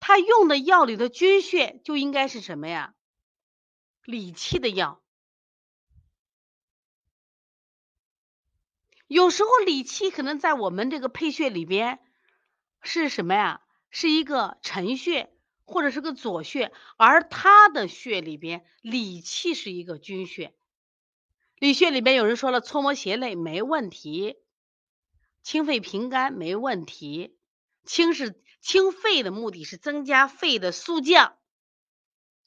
[0.00, 2.94] 他用的药里的君穴就应该是什么呀？
[4.02, 5.02] 理气的药。
[9.06, 12.00] 有时候理气可能在我们这个配穴里边
[12.80, 13.60] 是什么呀？
[13.90, 15.35] 是一个辰穴
[15.66, 20.54] 或者是个左穴，而他的穴里边理气是一个君穴。
[21.58, 24.36] 理穴里边有人说了，搓摩胁肋没问题，
[25.42, 27.36] 清肺平肝没问题。
[27.84, 31.36] 清是清肺的目的是增加肺的速降，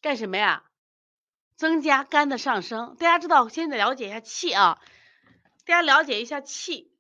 [0.02, 0.66] 干什么呀？
[1.56, 2.96] 增加肝的上升。
[3.00, 4.82] 大家知道，现在了解一下气啊，
[5.66, 6.94] 大家了解一下气，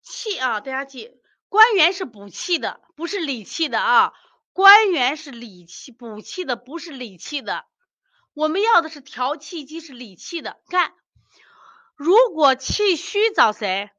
[0.00, 4.14] 气啊，大家记，关元是补气的，不是理气的啊。
[4.52, 7.66] 关元是理气补气的，不是理气的。
[8.34, 10.94] 我们要的是调气机，是理气的，看。
[11.96, 13.90] 如果气虚找谁？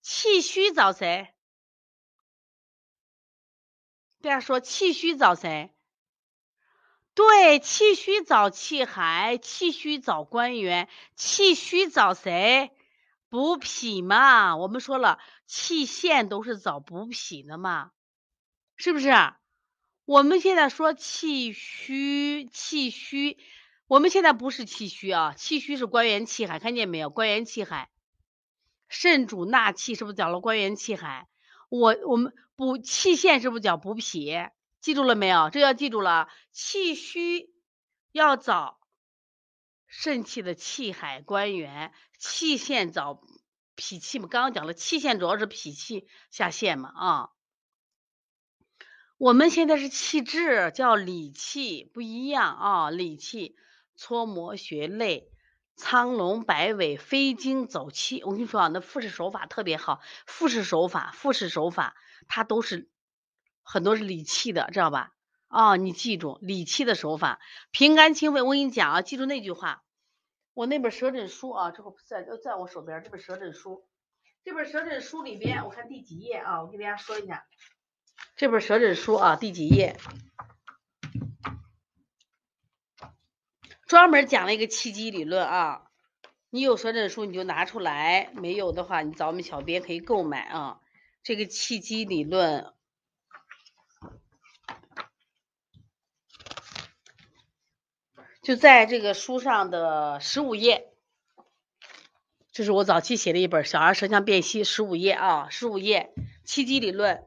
[0.00, 1.34] 气虚找谁？
[4.22, 5.74] 大家说气虚找谁？
[7.14, 12.70] 对，气虚找气海，气虚找关元，气虚找谁？
[13.28, 14.56] 补脾嘛。
[14.56, 17.92] 我们说了，气陷都是找补脾的嘛，
[18.76, 19.10] 是不是？
[20.04, 23.38] 我们现在说气虚，气虚。
[23.88, 27.08] 我们现在不是气虚啊，气虚是关元气海，看见没有？
[27.08, 27.90] 关元气海，
[28.88, 31.28] 肾主纳气，是不是讲了关元气海？
[31.68, 34.32] 我我们补气陷是不是讲补脾？
[34.80, 35.50] 记住了没有？
[35.50, 37.50] 这要记住了，气虚
[38.12, 38.78] 要找
[39.86, 43.20] 肾气的气海关元，气陷找
[43.74, 44.28] 脾气嘛。
[44.28, 47.30] 刚刚讲了，气陷主要是脾气下陷嘛啊。
[49.18, 53.56] 我们现在是气滞，叫理气，不一样啊，理气。
[53.98, 55.30] 搓摩穴肋，
[55.74, 58.22] 苍龙摆尾，飞经走气。
[58.24, 61.94] 我跟你说啊，那复式手法特别好，复式手法，复式手法，
[62.28, 62.90] 它都是
[63.62, 65.14] 很多是理气的，知道吧？
[65.48, 68.42] 啊，你记住理气的手法，平肝清肺。
[68.42, 69.82] 我跟你讲啊，记住那句话，
[70.52, 73.88] 我那本舌诊书啊，这个在在我手边，这本舌诊书，
[74.44, 76.62] 这本舌诊书里边，我看第几页啊？
[76.62, 77.46] 我给大家说一下，
[78.36, 79.96] 这本舌诊书啊，第几页？
[83.86, 85.90] 专门讲了一个气机理论啊，
[86.50, 90.80] 你有舌诊书你就拿出来，没有的话你找我们小编可以购买啊。
[91.22, 92.74] 这个气机理论
[98.42, 100.92] 就在这个书上的十五页，
[102.52, 106.12] 这是我早期写的一本《小儿舌象辨析》，十五页啊，十五页
[106.44, 107.25] 气机理论，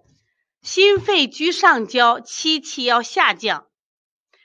[0.61, 3.67] 心肺居上焦，气气要下降。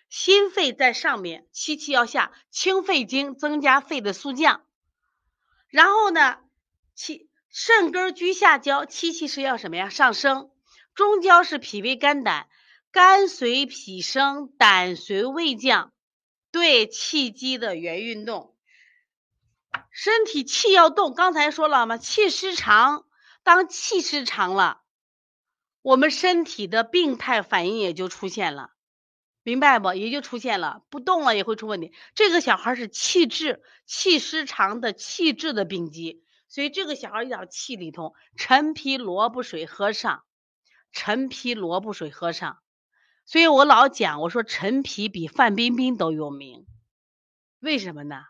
[0.09, 4.65] 心肺在上面，气气要下，清肺经，增加肺的速降。
[5.69, 6.39] 然后呢，
[6.95, 9.89] 气肾根居下焦，气气是要什么呀？
[9.89, 10.51] 上升。
[10.95, 12.47] 中焦是脾胃肝胆，
[12.93, 15.93] 肝随脾升，胆随胃降。
[16.53, 18.57] 对，气机的原运动，
[19.91, 21.13] 身体气要动。
[21.13, 21.99] 刚才说了吗？
[21.99, 23.05] 气失常，
[23.43, 24.83] 当气失常了，
[25.85, 28.71] 我们身体的病态反应也就出现了。
[29.43, 29.93] 明白不？
[29.93, 31.93] 也就出现了，不动了也会出问题。
[32.15, 38.15] 这个小孩是气滞、气失常的气滞的病机，所以这个小孩一定要气里头。
[38.35, 40.25] 陈皮萝卜水喝上，
[40.91, 42.61] 陈皮萝卜水喝上。
[43.27, 46.67] 所以我老讲，我说陈皮比范冰冰都有名，
[47.61, 48.23] 为什么呢？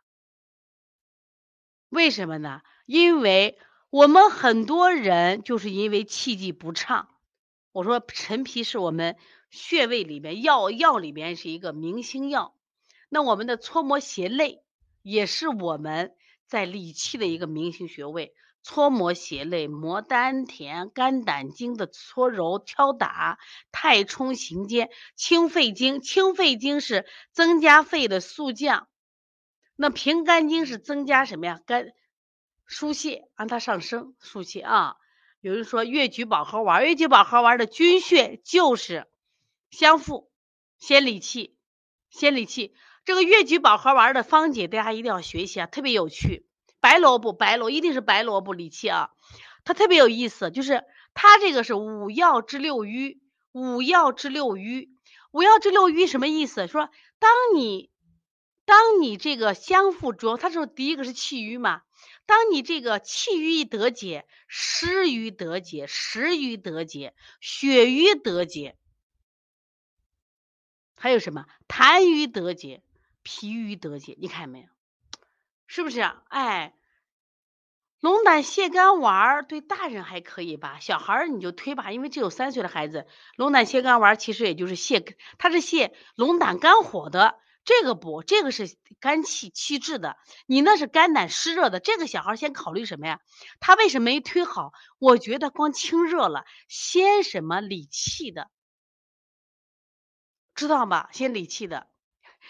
[1.88, 2.62] 为什么呢？
[2.86, 3.56] 因为
[3.90, 7.13] 我们很多人就是因为气机不畅。
[7.74, 9.16] 我说陈皮是我们。
[9.50, 12.56] 穴位里面药药里面是一个明星药，
[13.08, 14.64] 那我们的搓摩胁肋
[15.00, 16.16] 也是我们
[16.48, 18.34] 在理气的一个明星穴位。
[18.64, 23.38] 搓摩胁肋、摩丹田、肝胆经的搓揉敲打、
[23.70, 26.00] 太冲行间、清肺经。
[26.00, 28.88] 清肺经是增加肺的速降，
[29.76, 31.60] 那平肝经是增加什么呀？
[31.64, 31.92] 肝
[32.66, 34.96] 疏泄，让它上升疏泄啊。
[35.44, 39.06] 有人说越橘保和丸，越橘保和丸的君穴就是。
[39.70, 40.30] 相附，
[40.78, 41.54] 先理气，
[42.08, 42.74] 先理气。
[43.04, 46.46] 这个越橘保和丸的方解，大家一定要学习啊，特别有趣。
[46.80, 49.10] 白萝卜，白萝一定是白萝卜理气啊，
[49.66, 50.50] 它特别有意思。
[50.50, 53.20] 就是它这个是五药治六瘀，
[53.52, 54.88] 五药治六瘀，
[55.30, 56.68] 五药治六瘀什么意思？
[56.68, 57.90] 说当你
[58.64, 61.82] 当你这个相附，主要它是第一个是气瘀嘛。
[62.26, 68.76] 当你这个气郁得解，湿郁得解，食郁得解，血瘀得解。
[70.96, 72.82] 还有什么痰瘀得解，
[73.22, 74.68] 脾瘀得解，你看没有？
[75.66, 76.00] 是不是？
[76.28, 76.74] 哎，
[78.00, 80.78] 龙胆泻肝丸对大人还可以吧？
[80.80, 83.06] 小孩儿你就推吧，因为只有三岁的孩子，
[83.36, 91.80] 龙胆泻肝丸其实也就是泻，它是泻龙胆肝火的，这个补，这个是肝气气滞的，你那是肝胆湿热的。
[91.80, 93.20] 这个小孩先考虑什么呀？
[93.60, 94.72] 他为什么没推好？
[94.98, 98.50] 我觉得光清热了，先什么理气的。
[100.54, 101.08] 知道吗？
[101.12, 101.88] 先理气的。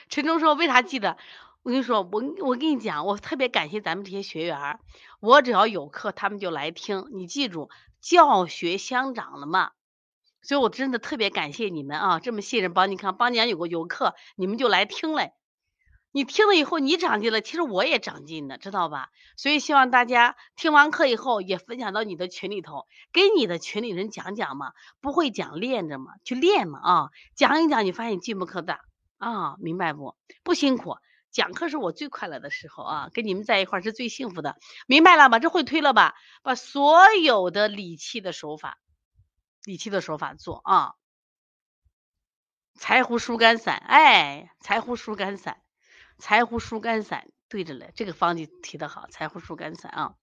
[0.08, 1.16] 陈忠说：“为啥记得？
[1.62, 4.78] 我跟你说，我我跟你讲，我特别感谢咱们这些学员，
[5.20, 7.08] 我只要有课，他们就来听。
[7.12, 9.70] 你记住，教学相长了嘛。
[10.44, 15.32] 所以我真的特别感谢你们啊，这么信任帮你看，帮你讲有个有课，你们就来听嘞。
[16.12, 19.08] 你听了以后，你长进了，其实我也长进的，知道吧？
[19.36, 24.74] 所以希望大家听完课以后，也分享到你的群里头，给你的群里人讲讲嘛。
[25.00, 27.10] 不会讲练着嘛，去练嘛啊！
[27.34, 28.82] 讲一讲，你发现进步可大
[29.18, 30.14] 啊，明白不？
[30.44, 30.98] 不辛苦，
[31.32, 34.54] 讲课是我最快乐的时候啊，跟你们在一块是最幸福的，
[34.86, 35.40] 明白了吧？
[35.40, 36.14] 这会推了吧？
[36.44, 38.78] 把所有的理气的手法，
[39.64, 40.94] 理气的手法做啊。
[42.78, 45.62] 柴胡疏肝散，哎，柴胡疏肝散。
[46.18, 49.08] 柴胡疏肝散对着嘞，这个方就提的好。
[49.08, 50.14] 柴胡疏肝散啊，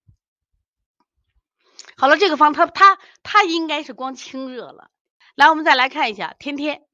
[1.97, 4.91] 好了，这个方它它它应该是光清热了。
[5.35, 6.85] 来，我们再来看一下，天天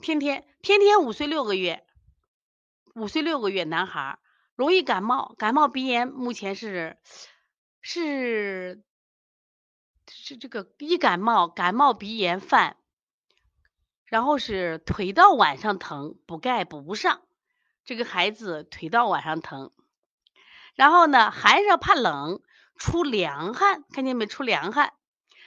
[0.00, 1.86] 天天天天五岁六个月，
[2.94, 4.18] 五岁六个月男孩
[4.54, 6.98] 容易感冒，感冒鼻炎，目前是
[7.80, 8.82] 是
[10.08, 12.76] 是这个一感冒感冒鼻炎犯，
[14.06, 17.22] 然后是腿到晚上疼，补钙补不上。
[17.84, 19.70] 这个孩子腿到晚上疼，
[20.74, 22.42] 然后呢，寒热怕冷，
[22.76, 24.26] 出凉汗，看见没？
[24.26, 24.92] 出凉汗，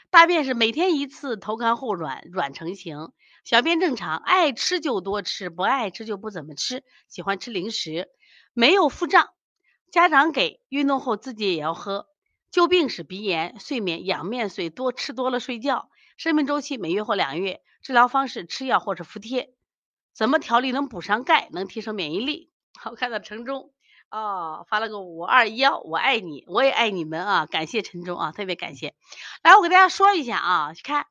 [0.09, 3.11] 大便是每天一次，头干后软，软成型，
[3.43, 8.07] 小便正常，爱吃就多吃，不爱吃就不怎么吃，喜欢吃零食，
[8.53, 9.29] 没有腹胀，
[9.91, 12.08] 家长给，运动后自己也要喝。
[12.51, 19.53] 旧病是鼻炎，睡眠仰面睡，多吃多了睡觉，生命周期每月或两月，治疗方式吃药或者服贴。
[20.13, 22.51] 怎么调理能补上钙，能提升免疫力？
[22.79, 23.71] 好，看到陈忠
[24.09, 27.45] 哦，发了个五二幺，我爱你，我也爱你们啊！
[27.45, 28.95] 感谢陈忠啊，特别感谢。
[29.43, 31.05] 来，我给大家说一下啊，看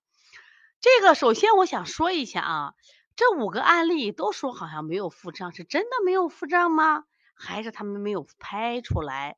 [0.81, 2.75] 这个，首先我想说一下啊，
[3.15, 7.05] 这五个案例都说好像没有腹胀，是真的没有腹胀吗？
[7.37, 9.37] 还是他们没有拍出来？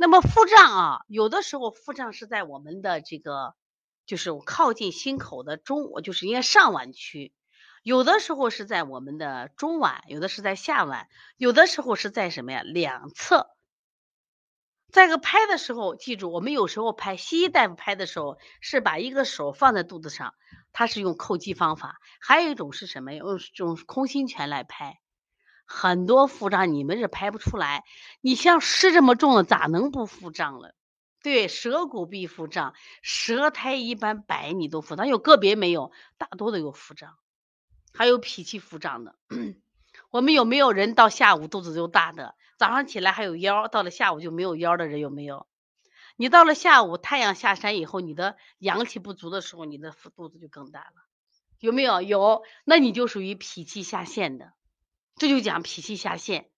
[0.00, 3.56] 那么腹胀啊，有的时候腹胀是在我们的这个，
[4.06, 7.34] 就是靠近心口的中，就是应该上脘区。
[7.82, 12.62] 有的时候是在我们的中脘，有的是在下脘，有的时候是在什么呀？
[12.62, 13.50] 两侧。
[14.92, 20.32] 在个拍的时候，记住，我们有时候拍西医大夫拍的时候是把一个手放在肚子上，
[20.72, 23.14] 他是用叩击方法；还有一种是什么？
[23.14, 25.00] 用这种空心拳来拍。
[25.70, 27.84] 很多腹胀你们是排不出来，
[28.22, 30.74] 你像湿这么重的，咋能不腹胀了？
[31.22, 37.18] 对，舌骨必腹胀，舌苔一般白你都腹胀，有个别没有，大多都有腹胀，
[37.92, 39.16] 还有脾气腹胀的。
[40.10, 42.34] 我们有没有人到下午肚子就大的？
[42.56, 45.46] 早上起来还有腰，到了下午就没有腰的人有没有？
[46.16, 50.94] 你到了下午太阳下山以后，你的阳气不足的时候，你的腹肚子就更大了，
[51.60, 52.00] 有没有？
[52.00, 54.52] 有，那你就属于脾气下陷的，
[55.18, 56.48] 这就讲脾气下陷，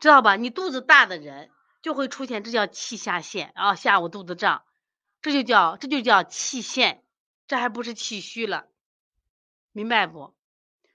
[0.00, 0.36] 知道吧？
[0.36, 4.64] 你肚子大的人就会出现，这叫气下陷啊，下午肚子胀，
[5.22, 7.02] 这就叫这就叫气陷，
[7.46, 8.66] 这还不是气虚了，
[9.72, 10.34] 明白不？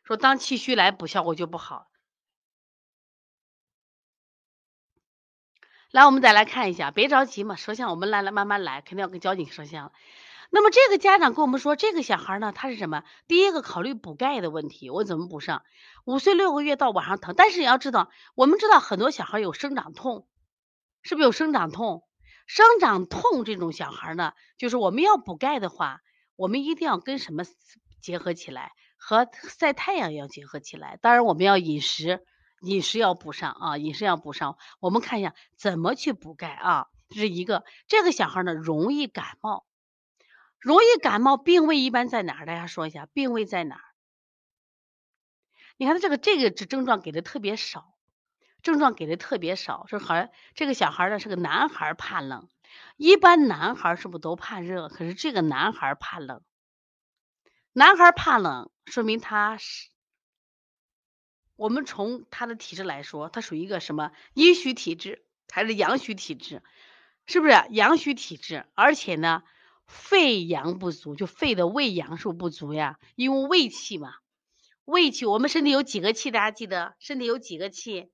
[0.03, 1.87] 说当气虚来补效果就不好。
[5.91, 9.91] 来，我们再来看一下，别着急嘛，舌象我们来来慢慢来，肯定要跟交警舌象。
[10.49, 13.03] 那么这个家长跟我们说，这个小孩呢，他是什么？
[13.27, 15.63] 第一个考虑补钙的问题，我怎么补上？
[16.05, 20.27] 五岁六个月到晚上疼，但是你要知道，我们知道很多小孩有生长痛，
[21.01, 22.03] 是不是有生长痛？
[22.47, 26.01] 生长痛这种小孩呢，就是我们要补钙的话，
[26.35, 27.43] 我们一定要跟什么
[28.01, 28.71] 结合起来？
[28.97, 30.97] 和晒太阳要结合起来。
[31.01, 32.25] 当然，我们要饮食。
[32.61, 34.57] 饮食要补上啊，饮食要补上。
[34.81, 37.63] 我们看一下怎么去补钙啊，这是一个。
[37.87, 39.63] 这个小孩呢容易感冒，
[40.59, 42.45] 容易感冒，病位一般在哪儿？
[42.45, 43.83] 大家说一下，病位在哪儿？
[45.77, 47.97] 你看他这个这个症状给的特别少，
[48.61, 49.85] 症状给的特别少。
[49.87, 52.49] 这孩这个小孩呢是个男孩，怕冷。
[52.97, 54.89] 一般男孩是不是都怕热？
[54.89, 56.43] 可是这个男孩怕冷，
[57.71, 59.89] 男孩怕冷，说明他是。
[61.55, 66.61] 我们从他的体质来说，他属于一个什么阴虚体质还是阳虚体质？
[67.25, 68.65] 是不是阳虚体质？
[68.75, 69.43] 而且呢，
[69.89, 72.99] 肺阳不足，就肺的胃阳数不足呀。
[73.15, 74.13] 因为胃气嘛，
[74.85, 76.29] 胃气，我们身体有几个气？
[76.29, 78.11] 大家记得，身体有几个气？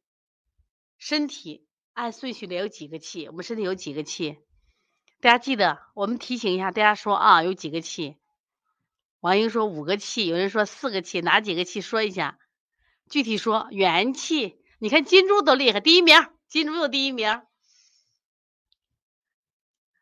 [0.97, 3.27] 身体按顺序的有几个气？
[3.27, 4.39] 我们身体有几个气？
[5.19, 8.15] 大家记得，我们提醒一下大家说啊，有几个气？
[9.19, 11.81] 王英说五个气，有人说四个气，哪几个气？
[11.81, 12.39] 说一下。
[13.09, 16.15] 具体说，元气，你看金猪都厉害，第一名，
[16.47, 17.43] 金猪又第一名，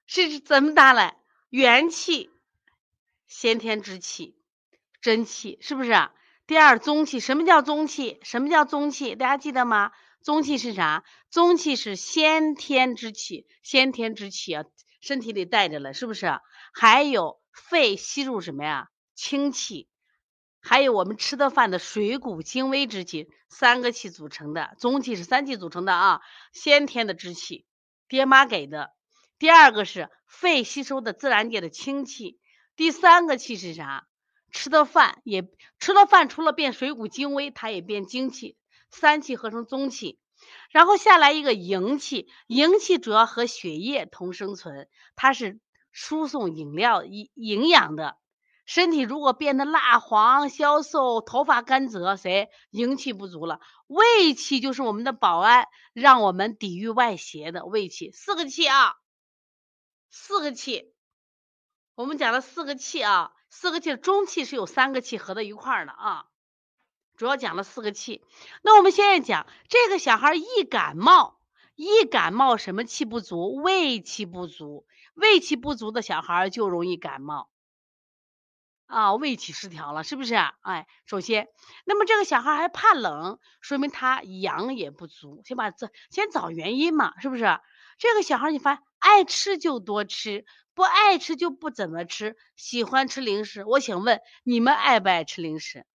[0.05, 1.17] 是怎么打来？
[1.53, 2.31] 元气，
[3.27, 4.35] 先天之气，
[5.01, 5.91] 真气，是不是？
[6.47, 8.19] 第二，宗气，什么叫宗气？
[8.23, 9.15] 什么叫宗气？
[9.15, 9.91] 大家记得吗？
[10.23, 11.03] 宗气是啥？
[11.29, 14.65] 宗气是先天之气，先天之气啊，
[14.99, 16.39] 身体里带着了，是不是？
[16.73, 18.89] 还有肺吸入什么呀？
[19.13, 19.87] 清气。
[20.59, 27.67] 还有我们吃的饭的水谷精微之气，三个气组成的，中气是三气组成的啊，先天的之气，
[28.07, 28.91] 爹妈给的。
[29.43, 32.39] 第二个是肺吸收的自然界的清气，
[32.77, 34.07] 第三个气是啥？
[34.53, 35.43] 吃的饭也
[35.79, 38.55] 吃了饭，除了变水谷精微，它也变精气，
[38.89, 40.17] 三气合成中气。
[40.71, 45.59] 然后下来一个营气，营气主要和血液同生存，它是
[45.91, 48.15] 输送饮料营营养的。
[48.65, 53.59] 身体如果变得蜡黄、消瘦、头发干泽，谁营气不足了？
[53.87, 58.09] 胃气就是我们的保安，让我们抵御外邪的胃气。
[58.11, 58.93] 四个气啊，
[60.15, 60.93] 四个气，
[61.95, 66.27] 我们讲了四个气啊，四个气中气是有三个气合在一块儿的啊，
[67.17, 68.23] 主要讲了四个气。
[68.61, 71.39] 那我们现在讲这个小孩易感冒，
[71.73, 73.55] 易感冒什么气不足？
[73.55, 77.49] 胃气不足，胃气不足的小孩就容易感冒。
[78.85, 80.35] 啊，胃气失调了，是不是？
[80.35, 81.47] 哎，首先，
[81.85, 85.41] 那么这个小孩还怕冷，说明他阳也不足。
[85.43, 87.59] 先把这先找原因嘛，是不是？
[87.97, 93.63] 这个小孩你发现爱吃就多吃，不爱吃就不怎么吃，喜欢吃零食。
[93.65, 95.85] 我想问你们爱不爱吃零食？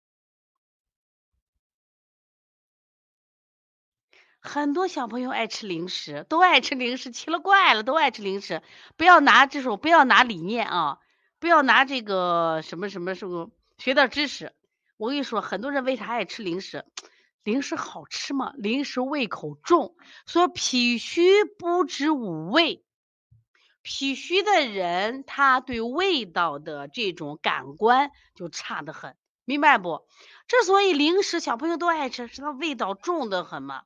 [4.41, 8.63] 很多小朋友爱吃零食，都爱吃零食，奇了怪了，都爱吃零食。
[8.97, 10.99] 不要拿这种，不要拿理念啊。
[11.41, 14.53] 不要拿这个什么什么什么学点知识。
[14.97, 16.85] 我跟你说，很多人为啥爱吃零食？
[17.45, 18.53] 零食好吃吗？
[18.57, 22.85] 零食胃口重，说脾虚不知五味。
[23.83, 30.07] 脾虚的人，他对味道的这种感官就差得很，明白不？
[30.47, 33.85] 之所以零食小朋友都爱吃，是他味道重得很嘛，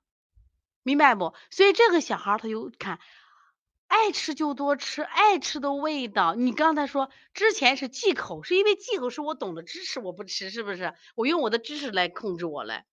[0.82, 1.34] 明白不？
[1.50, 2.98] 所以这个小孩他就看。
[3.86, 6.34] 爱吃就多吃，爱吃的味道。
[6.34, 10.94] 你刚才说之前是忌口，是因为忌口是我懂的知识，我不吃，是不是？
[11.14, 12.86] 我用我的知识来控制我来。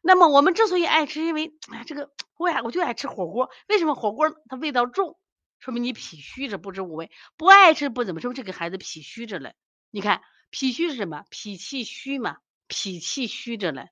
[0.00, 5.18] 那么我们之所以爱吃，因为哎，这个我爱我就爱吃火锅，为什么火锅它味道重？
[5.58, 7.10] 说明你脾虚着，不知五味。
[7.36, 9.54] 不爱吃不怎么，说明这个孩子脾虚着嘞。
[9.90, 11.24] 你看脾虚是什么？
[11.28, 13.90] 脾气虚嘛，脾气虚着嘞。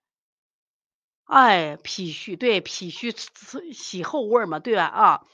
[1.24, 3.14] 哎，脾虚对脾虚
[3.74, 4.84] 喜后味嘛，对吧？
[4.86, 5.26] 啊，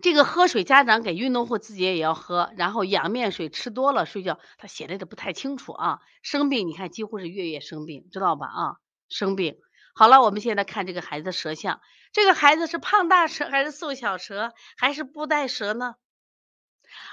[0.00, 6.00] 这个喝水，家长给运动后自己也要喝，然后养面水吃多了睡觉，他写的都不太清楚啊。
[6.22, 8.46] 生病，你看几乎是月月生病，知道吧？
[8.46, 8.76] 啊，
[9.08, 9.58] 生病。
[9.94, 11.80] 好了，我们现在看这个孩子的舌象，
[12.12, 15.96] 这个孩子是胖大舌还是瘦小舌还是布袋舌呢？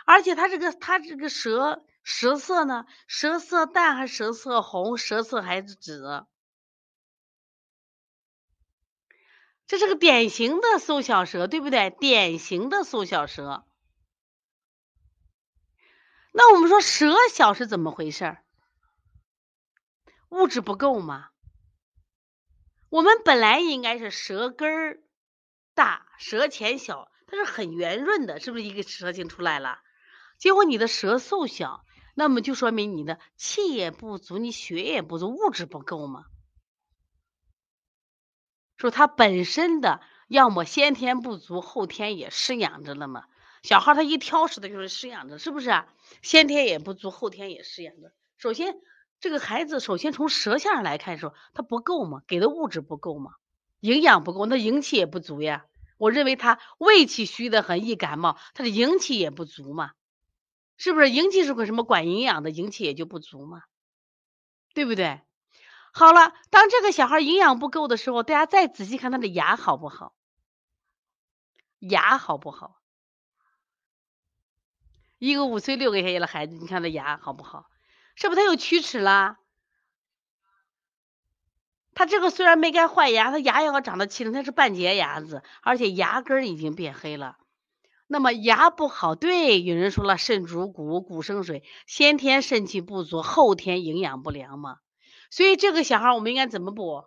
[0.06, 6.26] 而且他这个他这个舌舌色呢，舌色淡还是舌色红，舌色还是紫？
[9.66, 11.90] 这是个典型的瘦小舌，对不对？
[11.90, 13.66] 典型的瘦小舌。
[16.34, 18.44] 那我们说舌小是怎么回事儿？
[20.30, 21.30] 物质不够吗？
[22.94, 25.00] 我们本来应该是舌根儿
[25.74, 29.80] 大，舌前小，它是很圆润的，是不是一个舌形出来了？
[30.38, 31.84] 结果你的舌瘦小，
[32.14, 36.26] 那么就说明你的气也不足，你血也不足，物质不够吗？
[38.78, 43.26] 说他本身的要么先天不足，后天也失养着了嘛。
[43.64, 45.92] 小孩他一挑食的就是失养着，是不是啊？
[46.22, 48.12] 先天也不足，后天也失养着。
[48.38, 48.80] 首先，
[49.24, 53.32] 这个孩子首先从舌象上来看，说他不够嘛，给的物质不够嘛，
[53.80, 55.66] 营养不够，那营气也不足呀。
[55.98, 59.94] 我认为他胃气虚的很，易感冒他的营气也不足嘛，
[60.76, 61.10] 是不是？
[61.10, 63.64] 营气是个什么管营养的，营气也就不足嘛，
[64.74, 65.22] 对不对？
[65.94, 70.14] 好了，当这个小孩营养不够的时候，大家再仔细看他的牙好不好？
[71.80, 72.82] 牙好不好？
[75.18, 77.70] 一个五岁六个月的孩子，你看他牙好不好？
[78.16, 79.40] 是不是他有龋齿啦？
[81.96, 87.38] 他这个虽然没该换牙，他牙要长得齐整，他是半截牙子，而且牙根已经变黑了。
[88.08, 94.80] 那么牙不好，对，有人说了，肾主骨，骨生水，先天肾气不足，后天营养不良嘛。
[95.30, 97.06] 所以这个小孩我们应该怎么补？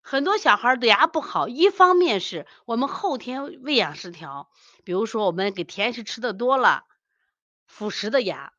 [0.00, 4.50] 很多小孩的牙不好，一方面是我们后天喂养失调，
[4.84, 6.84] 比如说我们给甜食吃的多了，
[7.66, 8.52] 辅食的牙。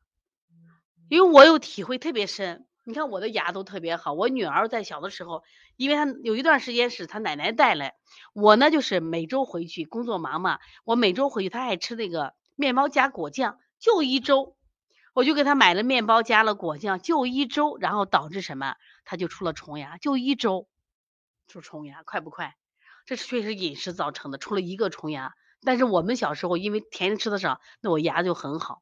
[1.12, 4.14] 因为我有体会特别深，你看我的牙都特别好。
[4.14, 5.42] 我女儿在小的时候，
[5.76, 7.96] 因为她有一段时间是她奶奶带来，
[8.32, 14.56] 我呢就是每周回去工作忙嘛，我每周回去，她爱吃那个面包加果酱，就一周。
[15.12, 18.76] 我就给她买了面包，加了果酱，就一周，然后导致什么？
[19.04, 20.66] 他就出了虫牙，就一周
[21.46, 22.56] 出虫牙，快不快？
[23.04, 25.34] 这确实饮食造成的，出了一个虫牙。
[25.60, 28.80] 但是我们小时候因为甜食吃的少，那我牙就很好。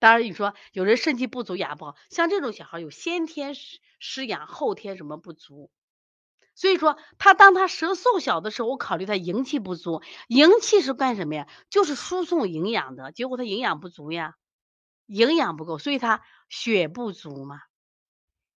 [0.00, 5.70] 当然你说有人肾气不足，牙不好，像这种小孩有先天失失养，后天什么不足？
[6.56, 11.48] 所以说他当他舌瘦小的时候，我考虑他营气不足，营气是干什么呀？
[11.70, 14.34] 就是输送营养的，结果他营养不足呀。
[15.06, 17.62] 营养不够，所以他血不足嘛，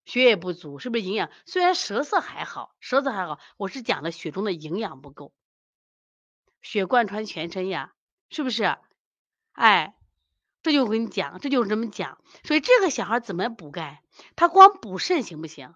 [0.06, 1.32] 血也不足，是不是营养？
[1.48, 5.34] 虽然舌色还好，舌色还好，我是讲的血中的营养不够，
[6.62, 7.96] 血贯穿全身呀，
[8.30, 8.78] 是不是？
[9.54, 9.96] 哎，
[10.64, 12.20] 这就我跟你讲，这就是这么讲。
[12.44, 14.02] 所以这个小孩怎么补钙？
[14.36, 15.76] 他光补肾行不行？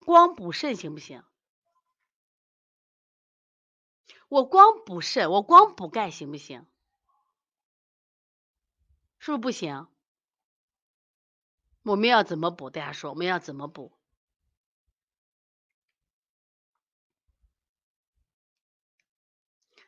[0.00, 1.22] 光补肾行不行？
[4.28, 6.66] 我光补肾，我光补钙行不行？
[9.18, 9.86] 是不是不行？
[11.82, 12.68] 我们要怎么补？
[12.70, 13.97] 大家说我们要怎么补？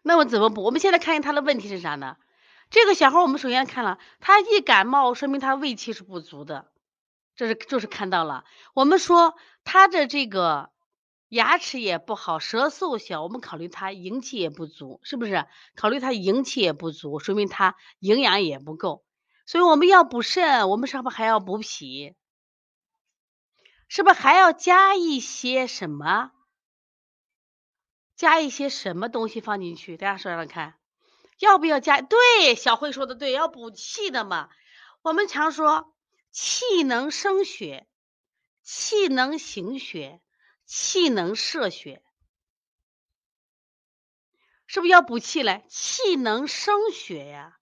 [0.03, 0.63] 那我怎么补？
[0.63, 2.17] 我们现在看见他的问题是啥呢？
[2.71, 6.71] 这个小孩，我们首先看了，他一感冒，说明他胃气是不足的，
[7.35, 8.45] 这是就是看到了。
[8.75, 9.35] 我们说
[9.65, 10.71] 他的这个
[11.29, 15.47] 牙齿也不好，舌瘦小，我们考虑他营气也不足，是不是？
[15.75, 19.05] 考虑他营气也不足，说明他营养也不够。
[19.47, 22.15] 所以我们要补肾，我们是不是还要补脾？
[23.89, 26.31] 是不是还要加一些什么？
[28.21, 29.97] 加一些什么东西放进去？
[29.97, 30.75] 大家说说看，
[31.39, 32.03] 要不要加？
[32.03, 34.51] 对，小慧说的对，要补气的嘛。
[35.01, 35.95] 我们常说
[36.31, 37.89] 气能生血，
[38.63, 40.21] 气能行血，
[40.67, 42.03] 气能摄血，
[44.67, 45.65] 是不是要补气嘞？
[45.71, 47.57] 气能生血呀。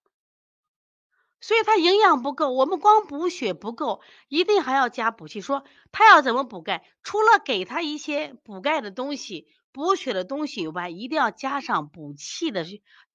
[1.39, 5.39] 所以他营养不够，我们光补血不够，一定还要加补气。
[5.39, 6.85] 说他要怎么补钙？
[7.01, 9.47] 除了给他一些补钙的东西、
[9.79, 12.65] 补血的东西以外，一定要加上补气的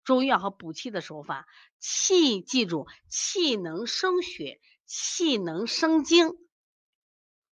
[0.02, 1.46] 中药和补气的手法。
[1.78, 6.38] 气，记住，气能生血，气能生精。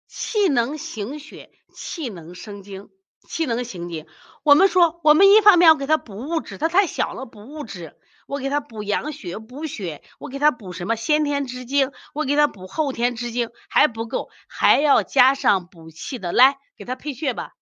[0.06, 2.90] 气能行血，气能生精，
[3.26, 4.06] 气能行精。
[4.42, 7.98] 我们说，我们一方面要给他补物质，他太小了，补物质。
[8.26, 16.30] 我给他补阳血、补血，我给他补什么先天之精，我给他补后天之精还不够，还要加上补气的。
[16.30, 17.54] 来，给他配穴吧。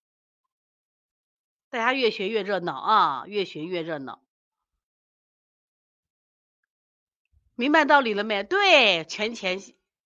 [1.76, 4.22] 大家越学越热闹啊，越学越热闹。
[7.54, 8.42] 明白道理了没？
[8.44, 9.60] 对，全前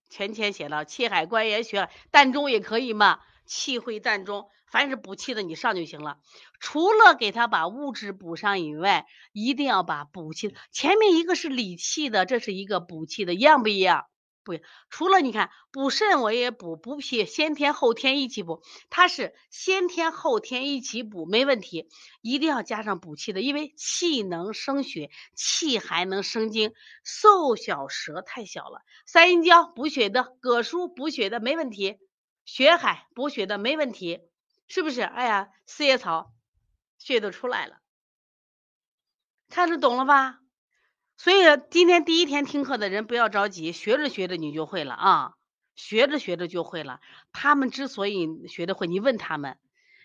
[0.09, 3.21] 全前写了气海、关元学、膻中也可以嘛。
[3.47, 6.19] 气会膻中，凡是补气的你上就行了。
[6.59, 10.53] 除了给他把物质补上以外，一定要把补气。
[10.73, 14.07] 前面一个是理气的，这是一个补气的，一样不一样？
[14.43, 21.89] 不，除了你看补肾我也补，补脾先天后天一起补，它是先天后天一起补，没问题。
[22.23, 26.73] 一定要加上补气的，因为气能生血，气还能生精。
[27.05, 31.99] 瘦小舌太小了，三阴交补血的，葛舒补血的，没问题。
[32.45, 34.21] 血海补血的没问题，
[34.67, 35.03] 是不是？
[35.03, 36.33] 哎呀，四叶草
[36.99, 37.81] 血都出来了，
[39.49, 40.41] 看着懂了吧？
[41.23, 41.37] 所以
[41.71, 45.35] 今天第一天听课的人不要着急，学着学着你就会了啊，
[45.77, 47.01] 学着学着就会了。
[47.31, 49.59] 他们之所以学的会，你问他们，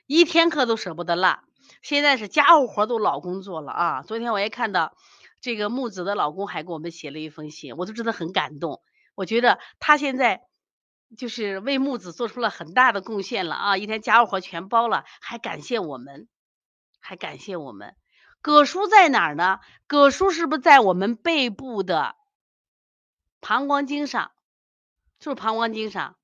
[0.07, 1.39] 一天课都舍不得落。
[1.81, 4.01] 现在是家务活都老公做了啊。
[4.01, 4.97] 昨天我也看到
[5.39, 8.81] 这个木子的老公还给我们写了一封信，我都真的很感动。
[9.15, 10.41] 我觉得他现在。
[11.17, 13.77] 就是为木子做出了很大的贡献了啊！
[13.77, 16.27] 一天家务活全包了，还感谢我们，
[16.99, 17.95] 还感谢我们。
[18.45, 19.59] 葛舒在哪儿呢？
[19.87, 22.15] 葛舒是不是在我们背部的
[23.41, 24.33] 膀胱经上？
[25.19, 26.15] 是不是膀胱经上？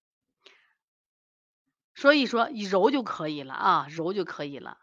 [1.95, 4.77] 所以说一揉就可以了啊，揉就可以了。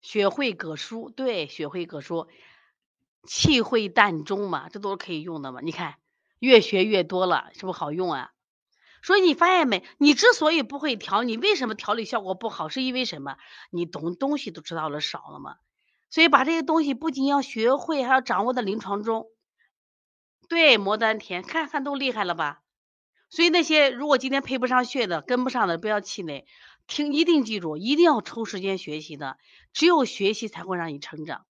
[0.00, 2.26] 血会葛舒，对，血会葛舒，
[3.24, 5.60] 气会膻中嘛，这都是可以用的嘛。
[5.60, 5.96] 你看，
[6.38, 8.32] 越学越多了，是不是好用啊？
[9.02, 9.84] 所以你发现没？
[9.98, 12.70] 你之所以不会调，你为什么调理效果不好？
[12.70, 13.36] 是因为什么？
[13.68, 15.58] 你懂东西都知道了少了嘛？
[16.10, 19.28] 所以把这些东西不仅要学会，还要掌握在临床中。
[20.48, 22.62] 对，磨丹田，看看都厉害了吧？
[23.30, 26.44] 所以那些如果今天配不上穴的、跟不上的，不要气馁，
[26.88, 29.38] 听一定记住，一定要抽时间学习的。
[29.72, 31.46] 只有学习才会让你成长。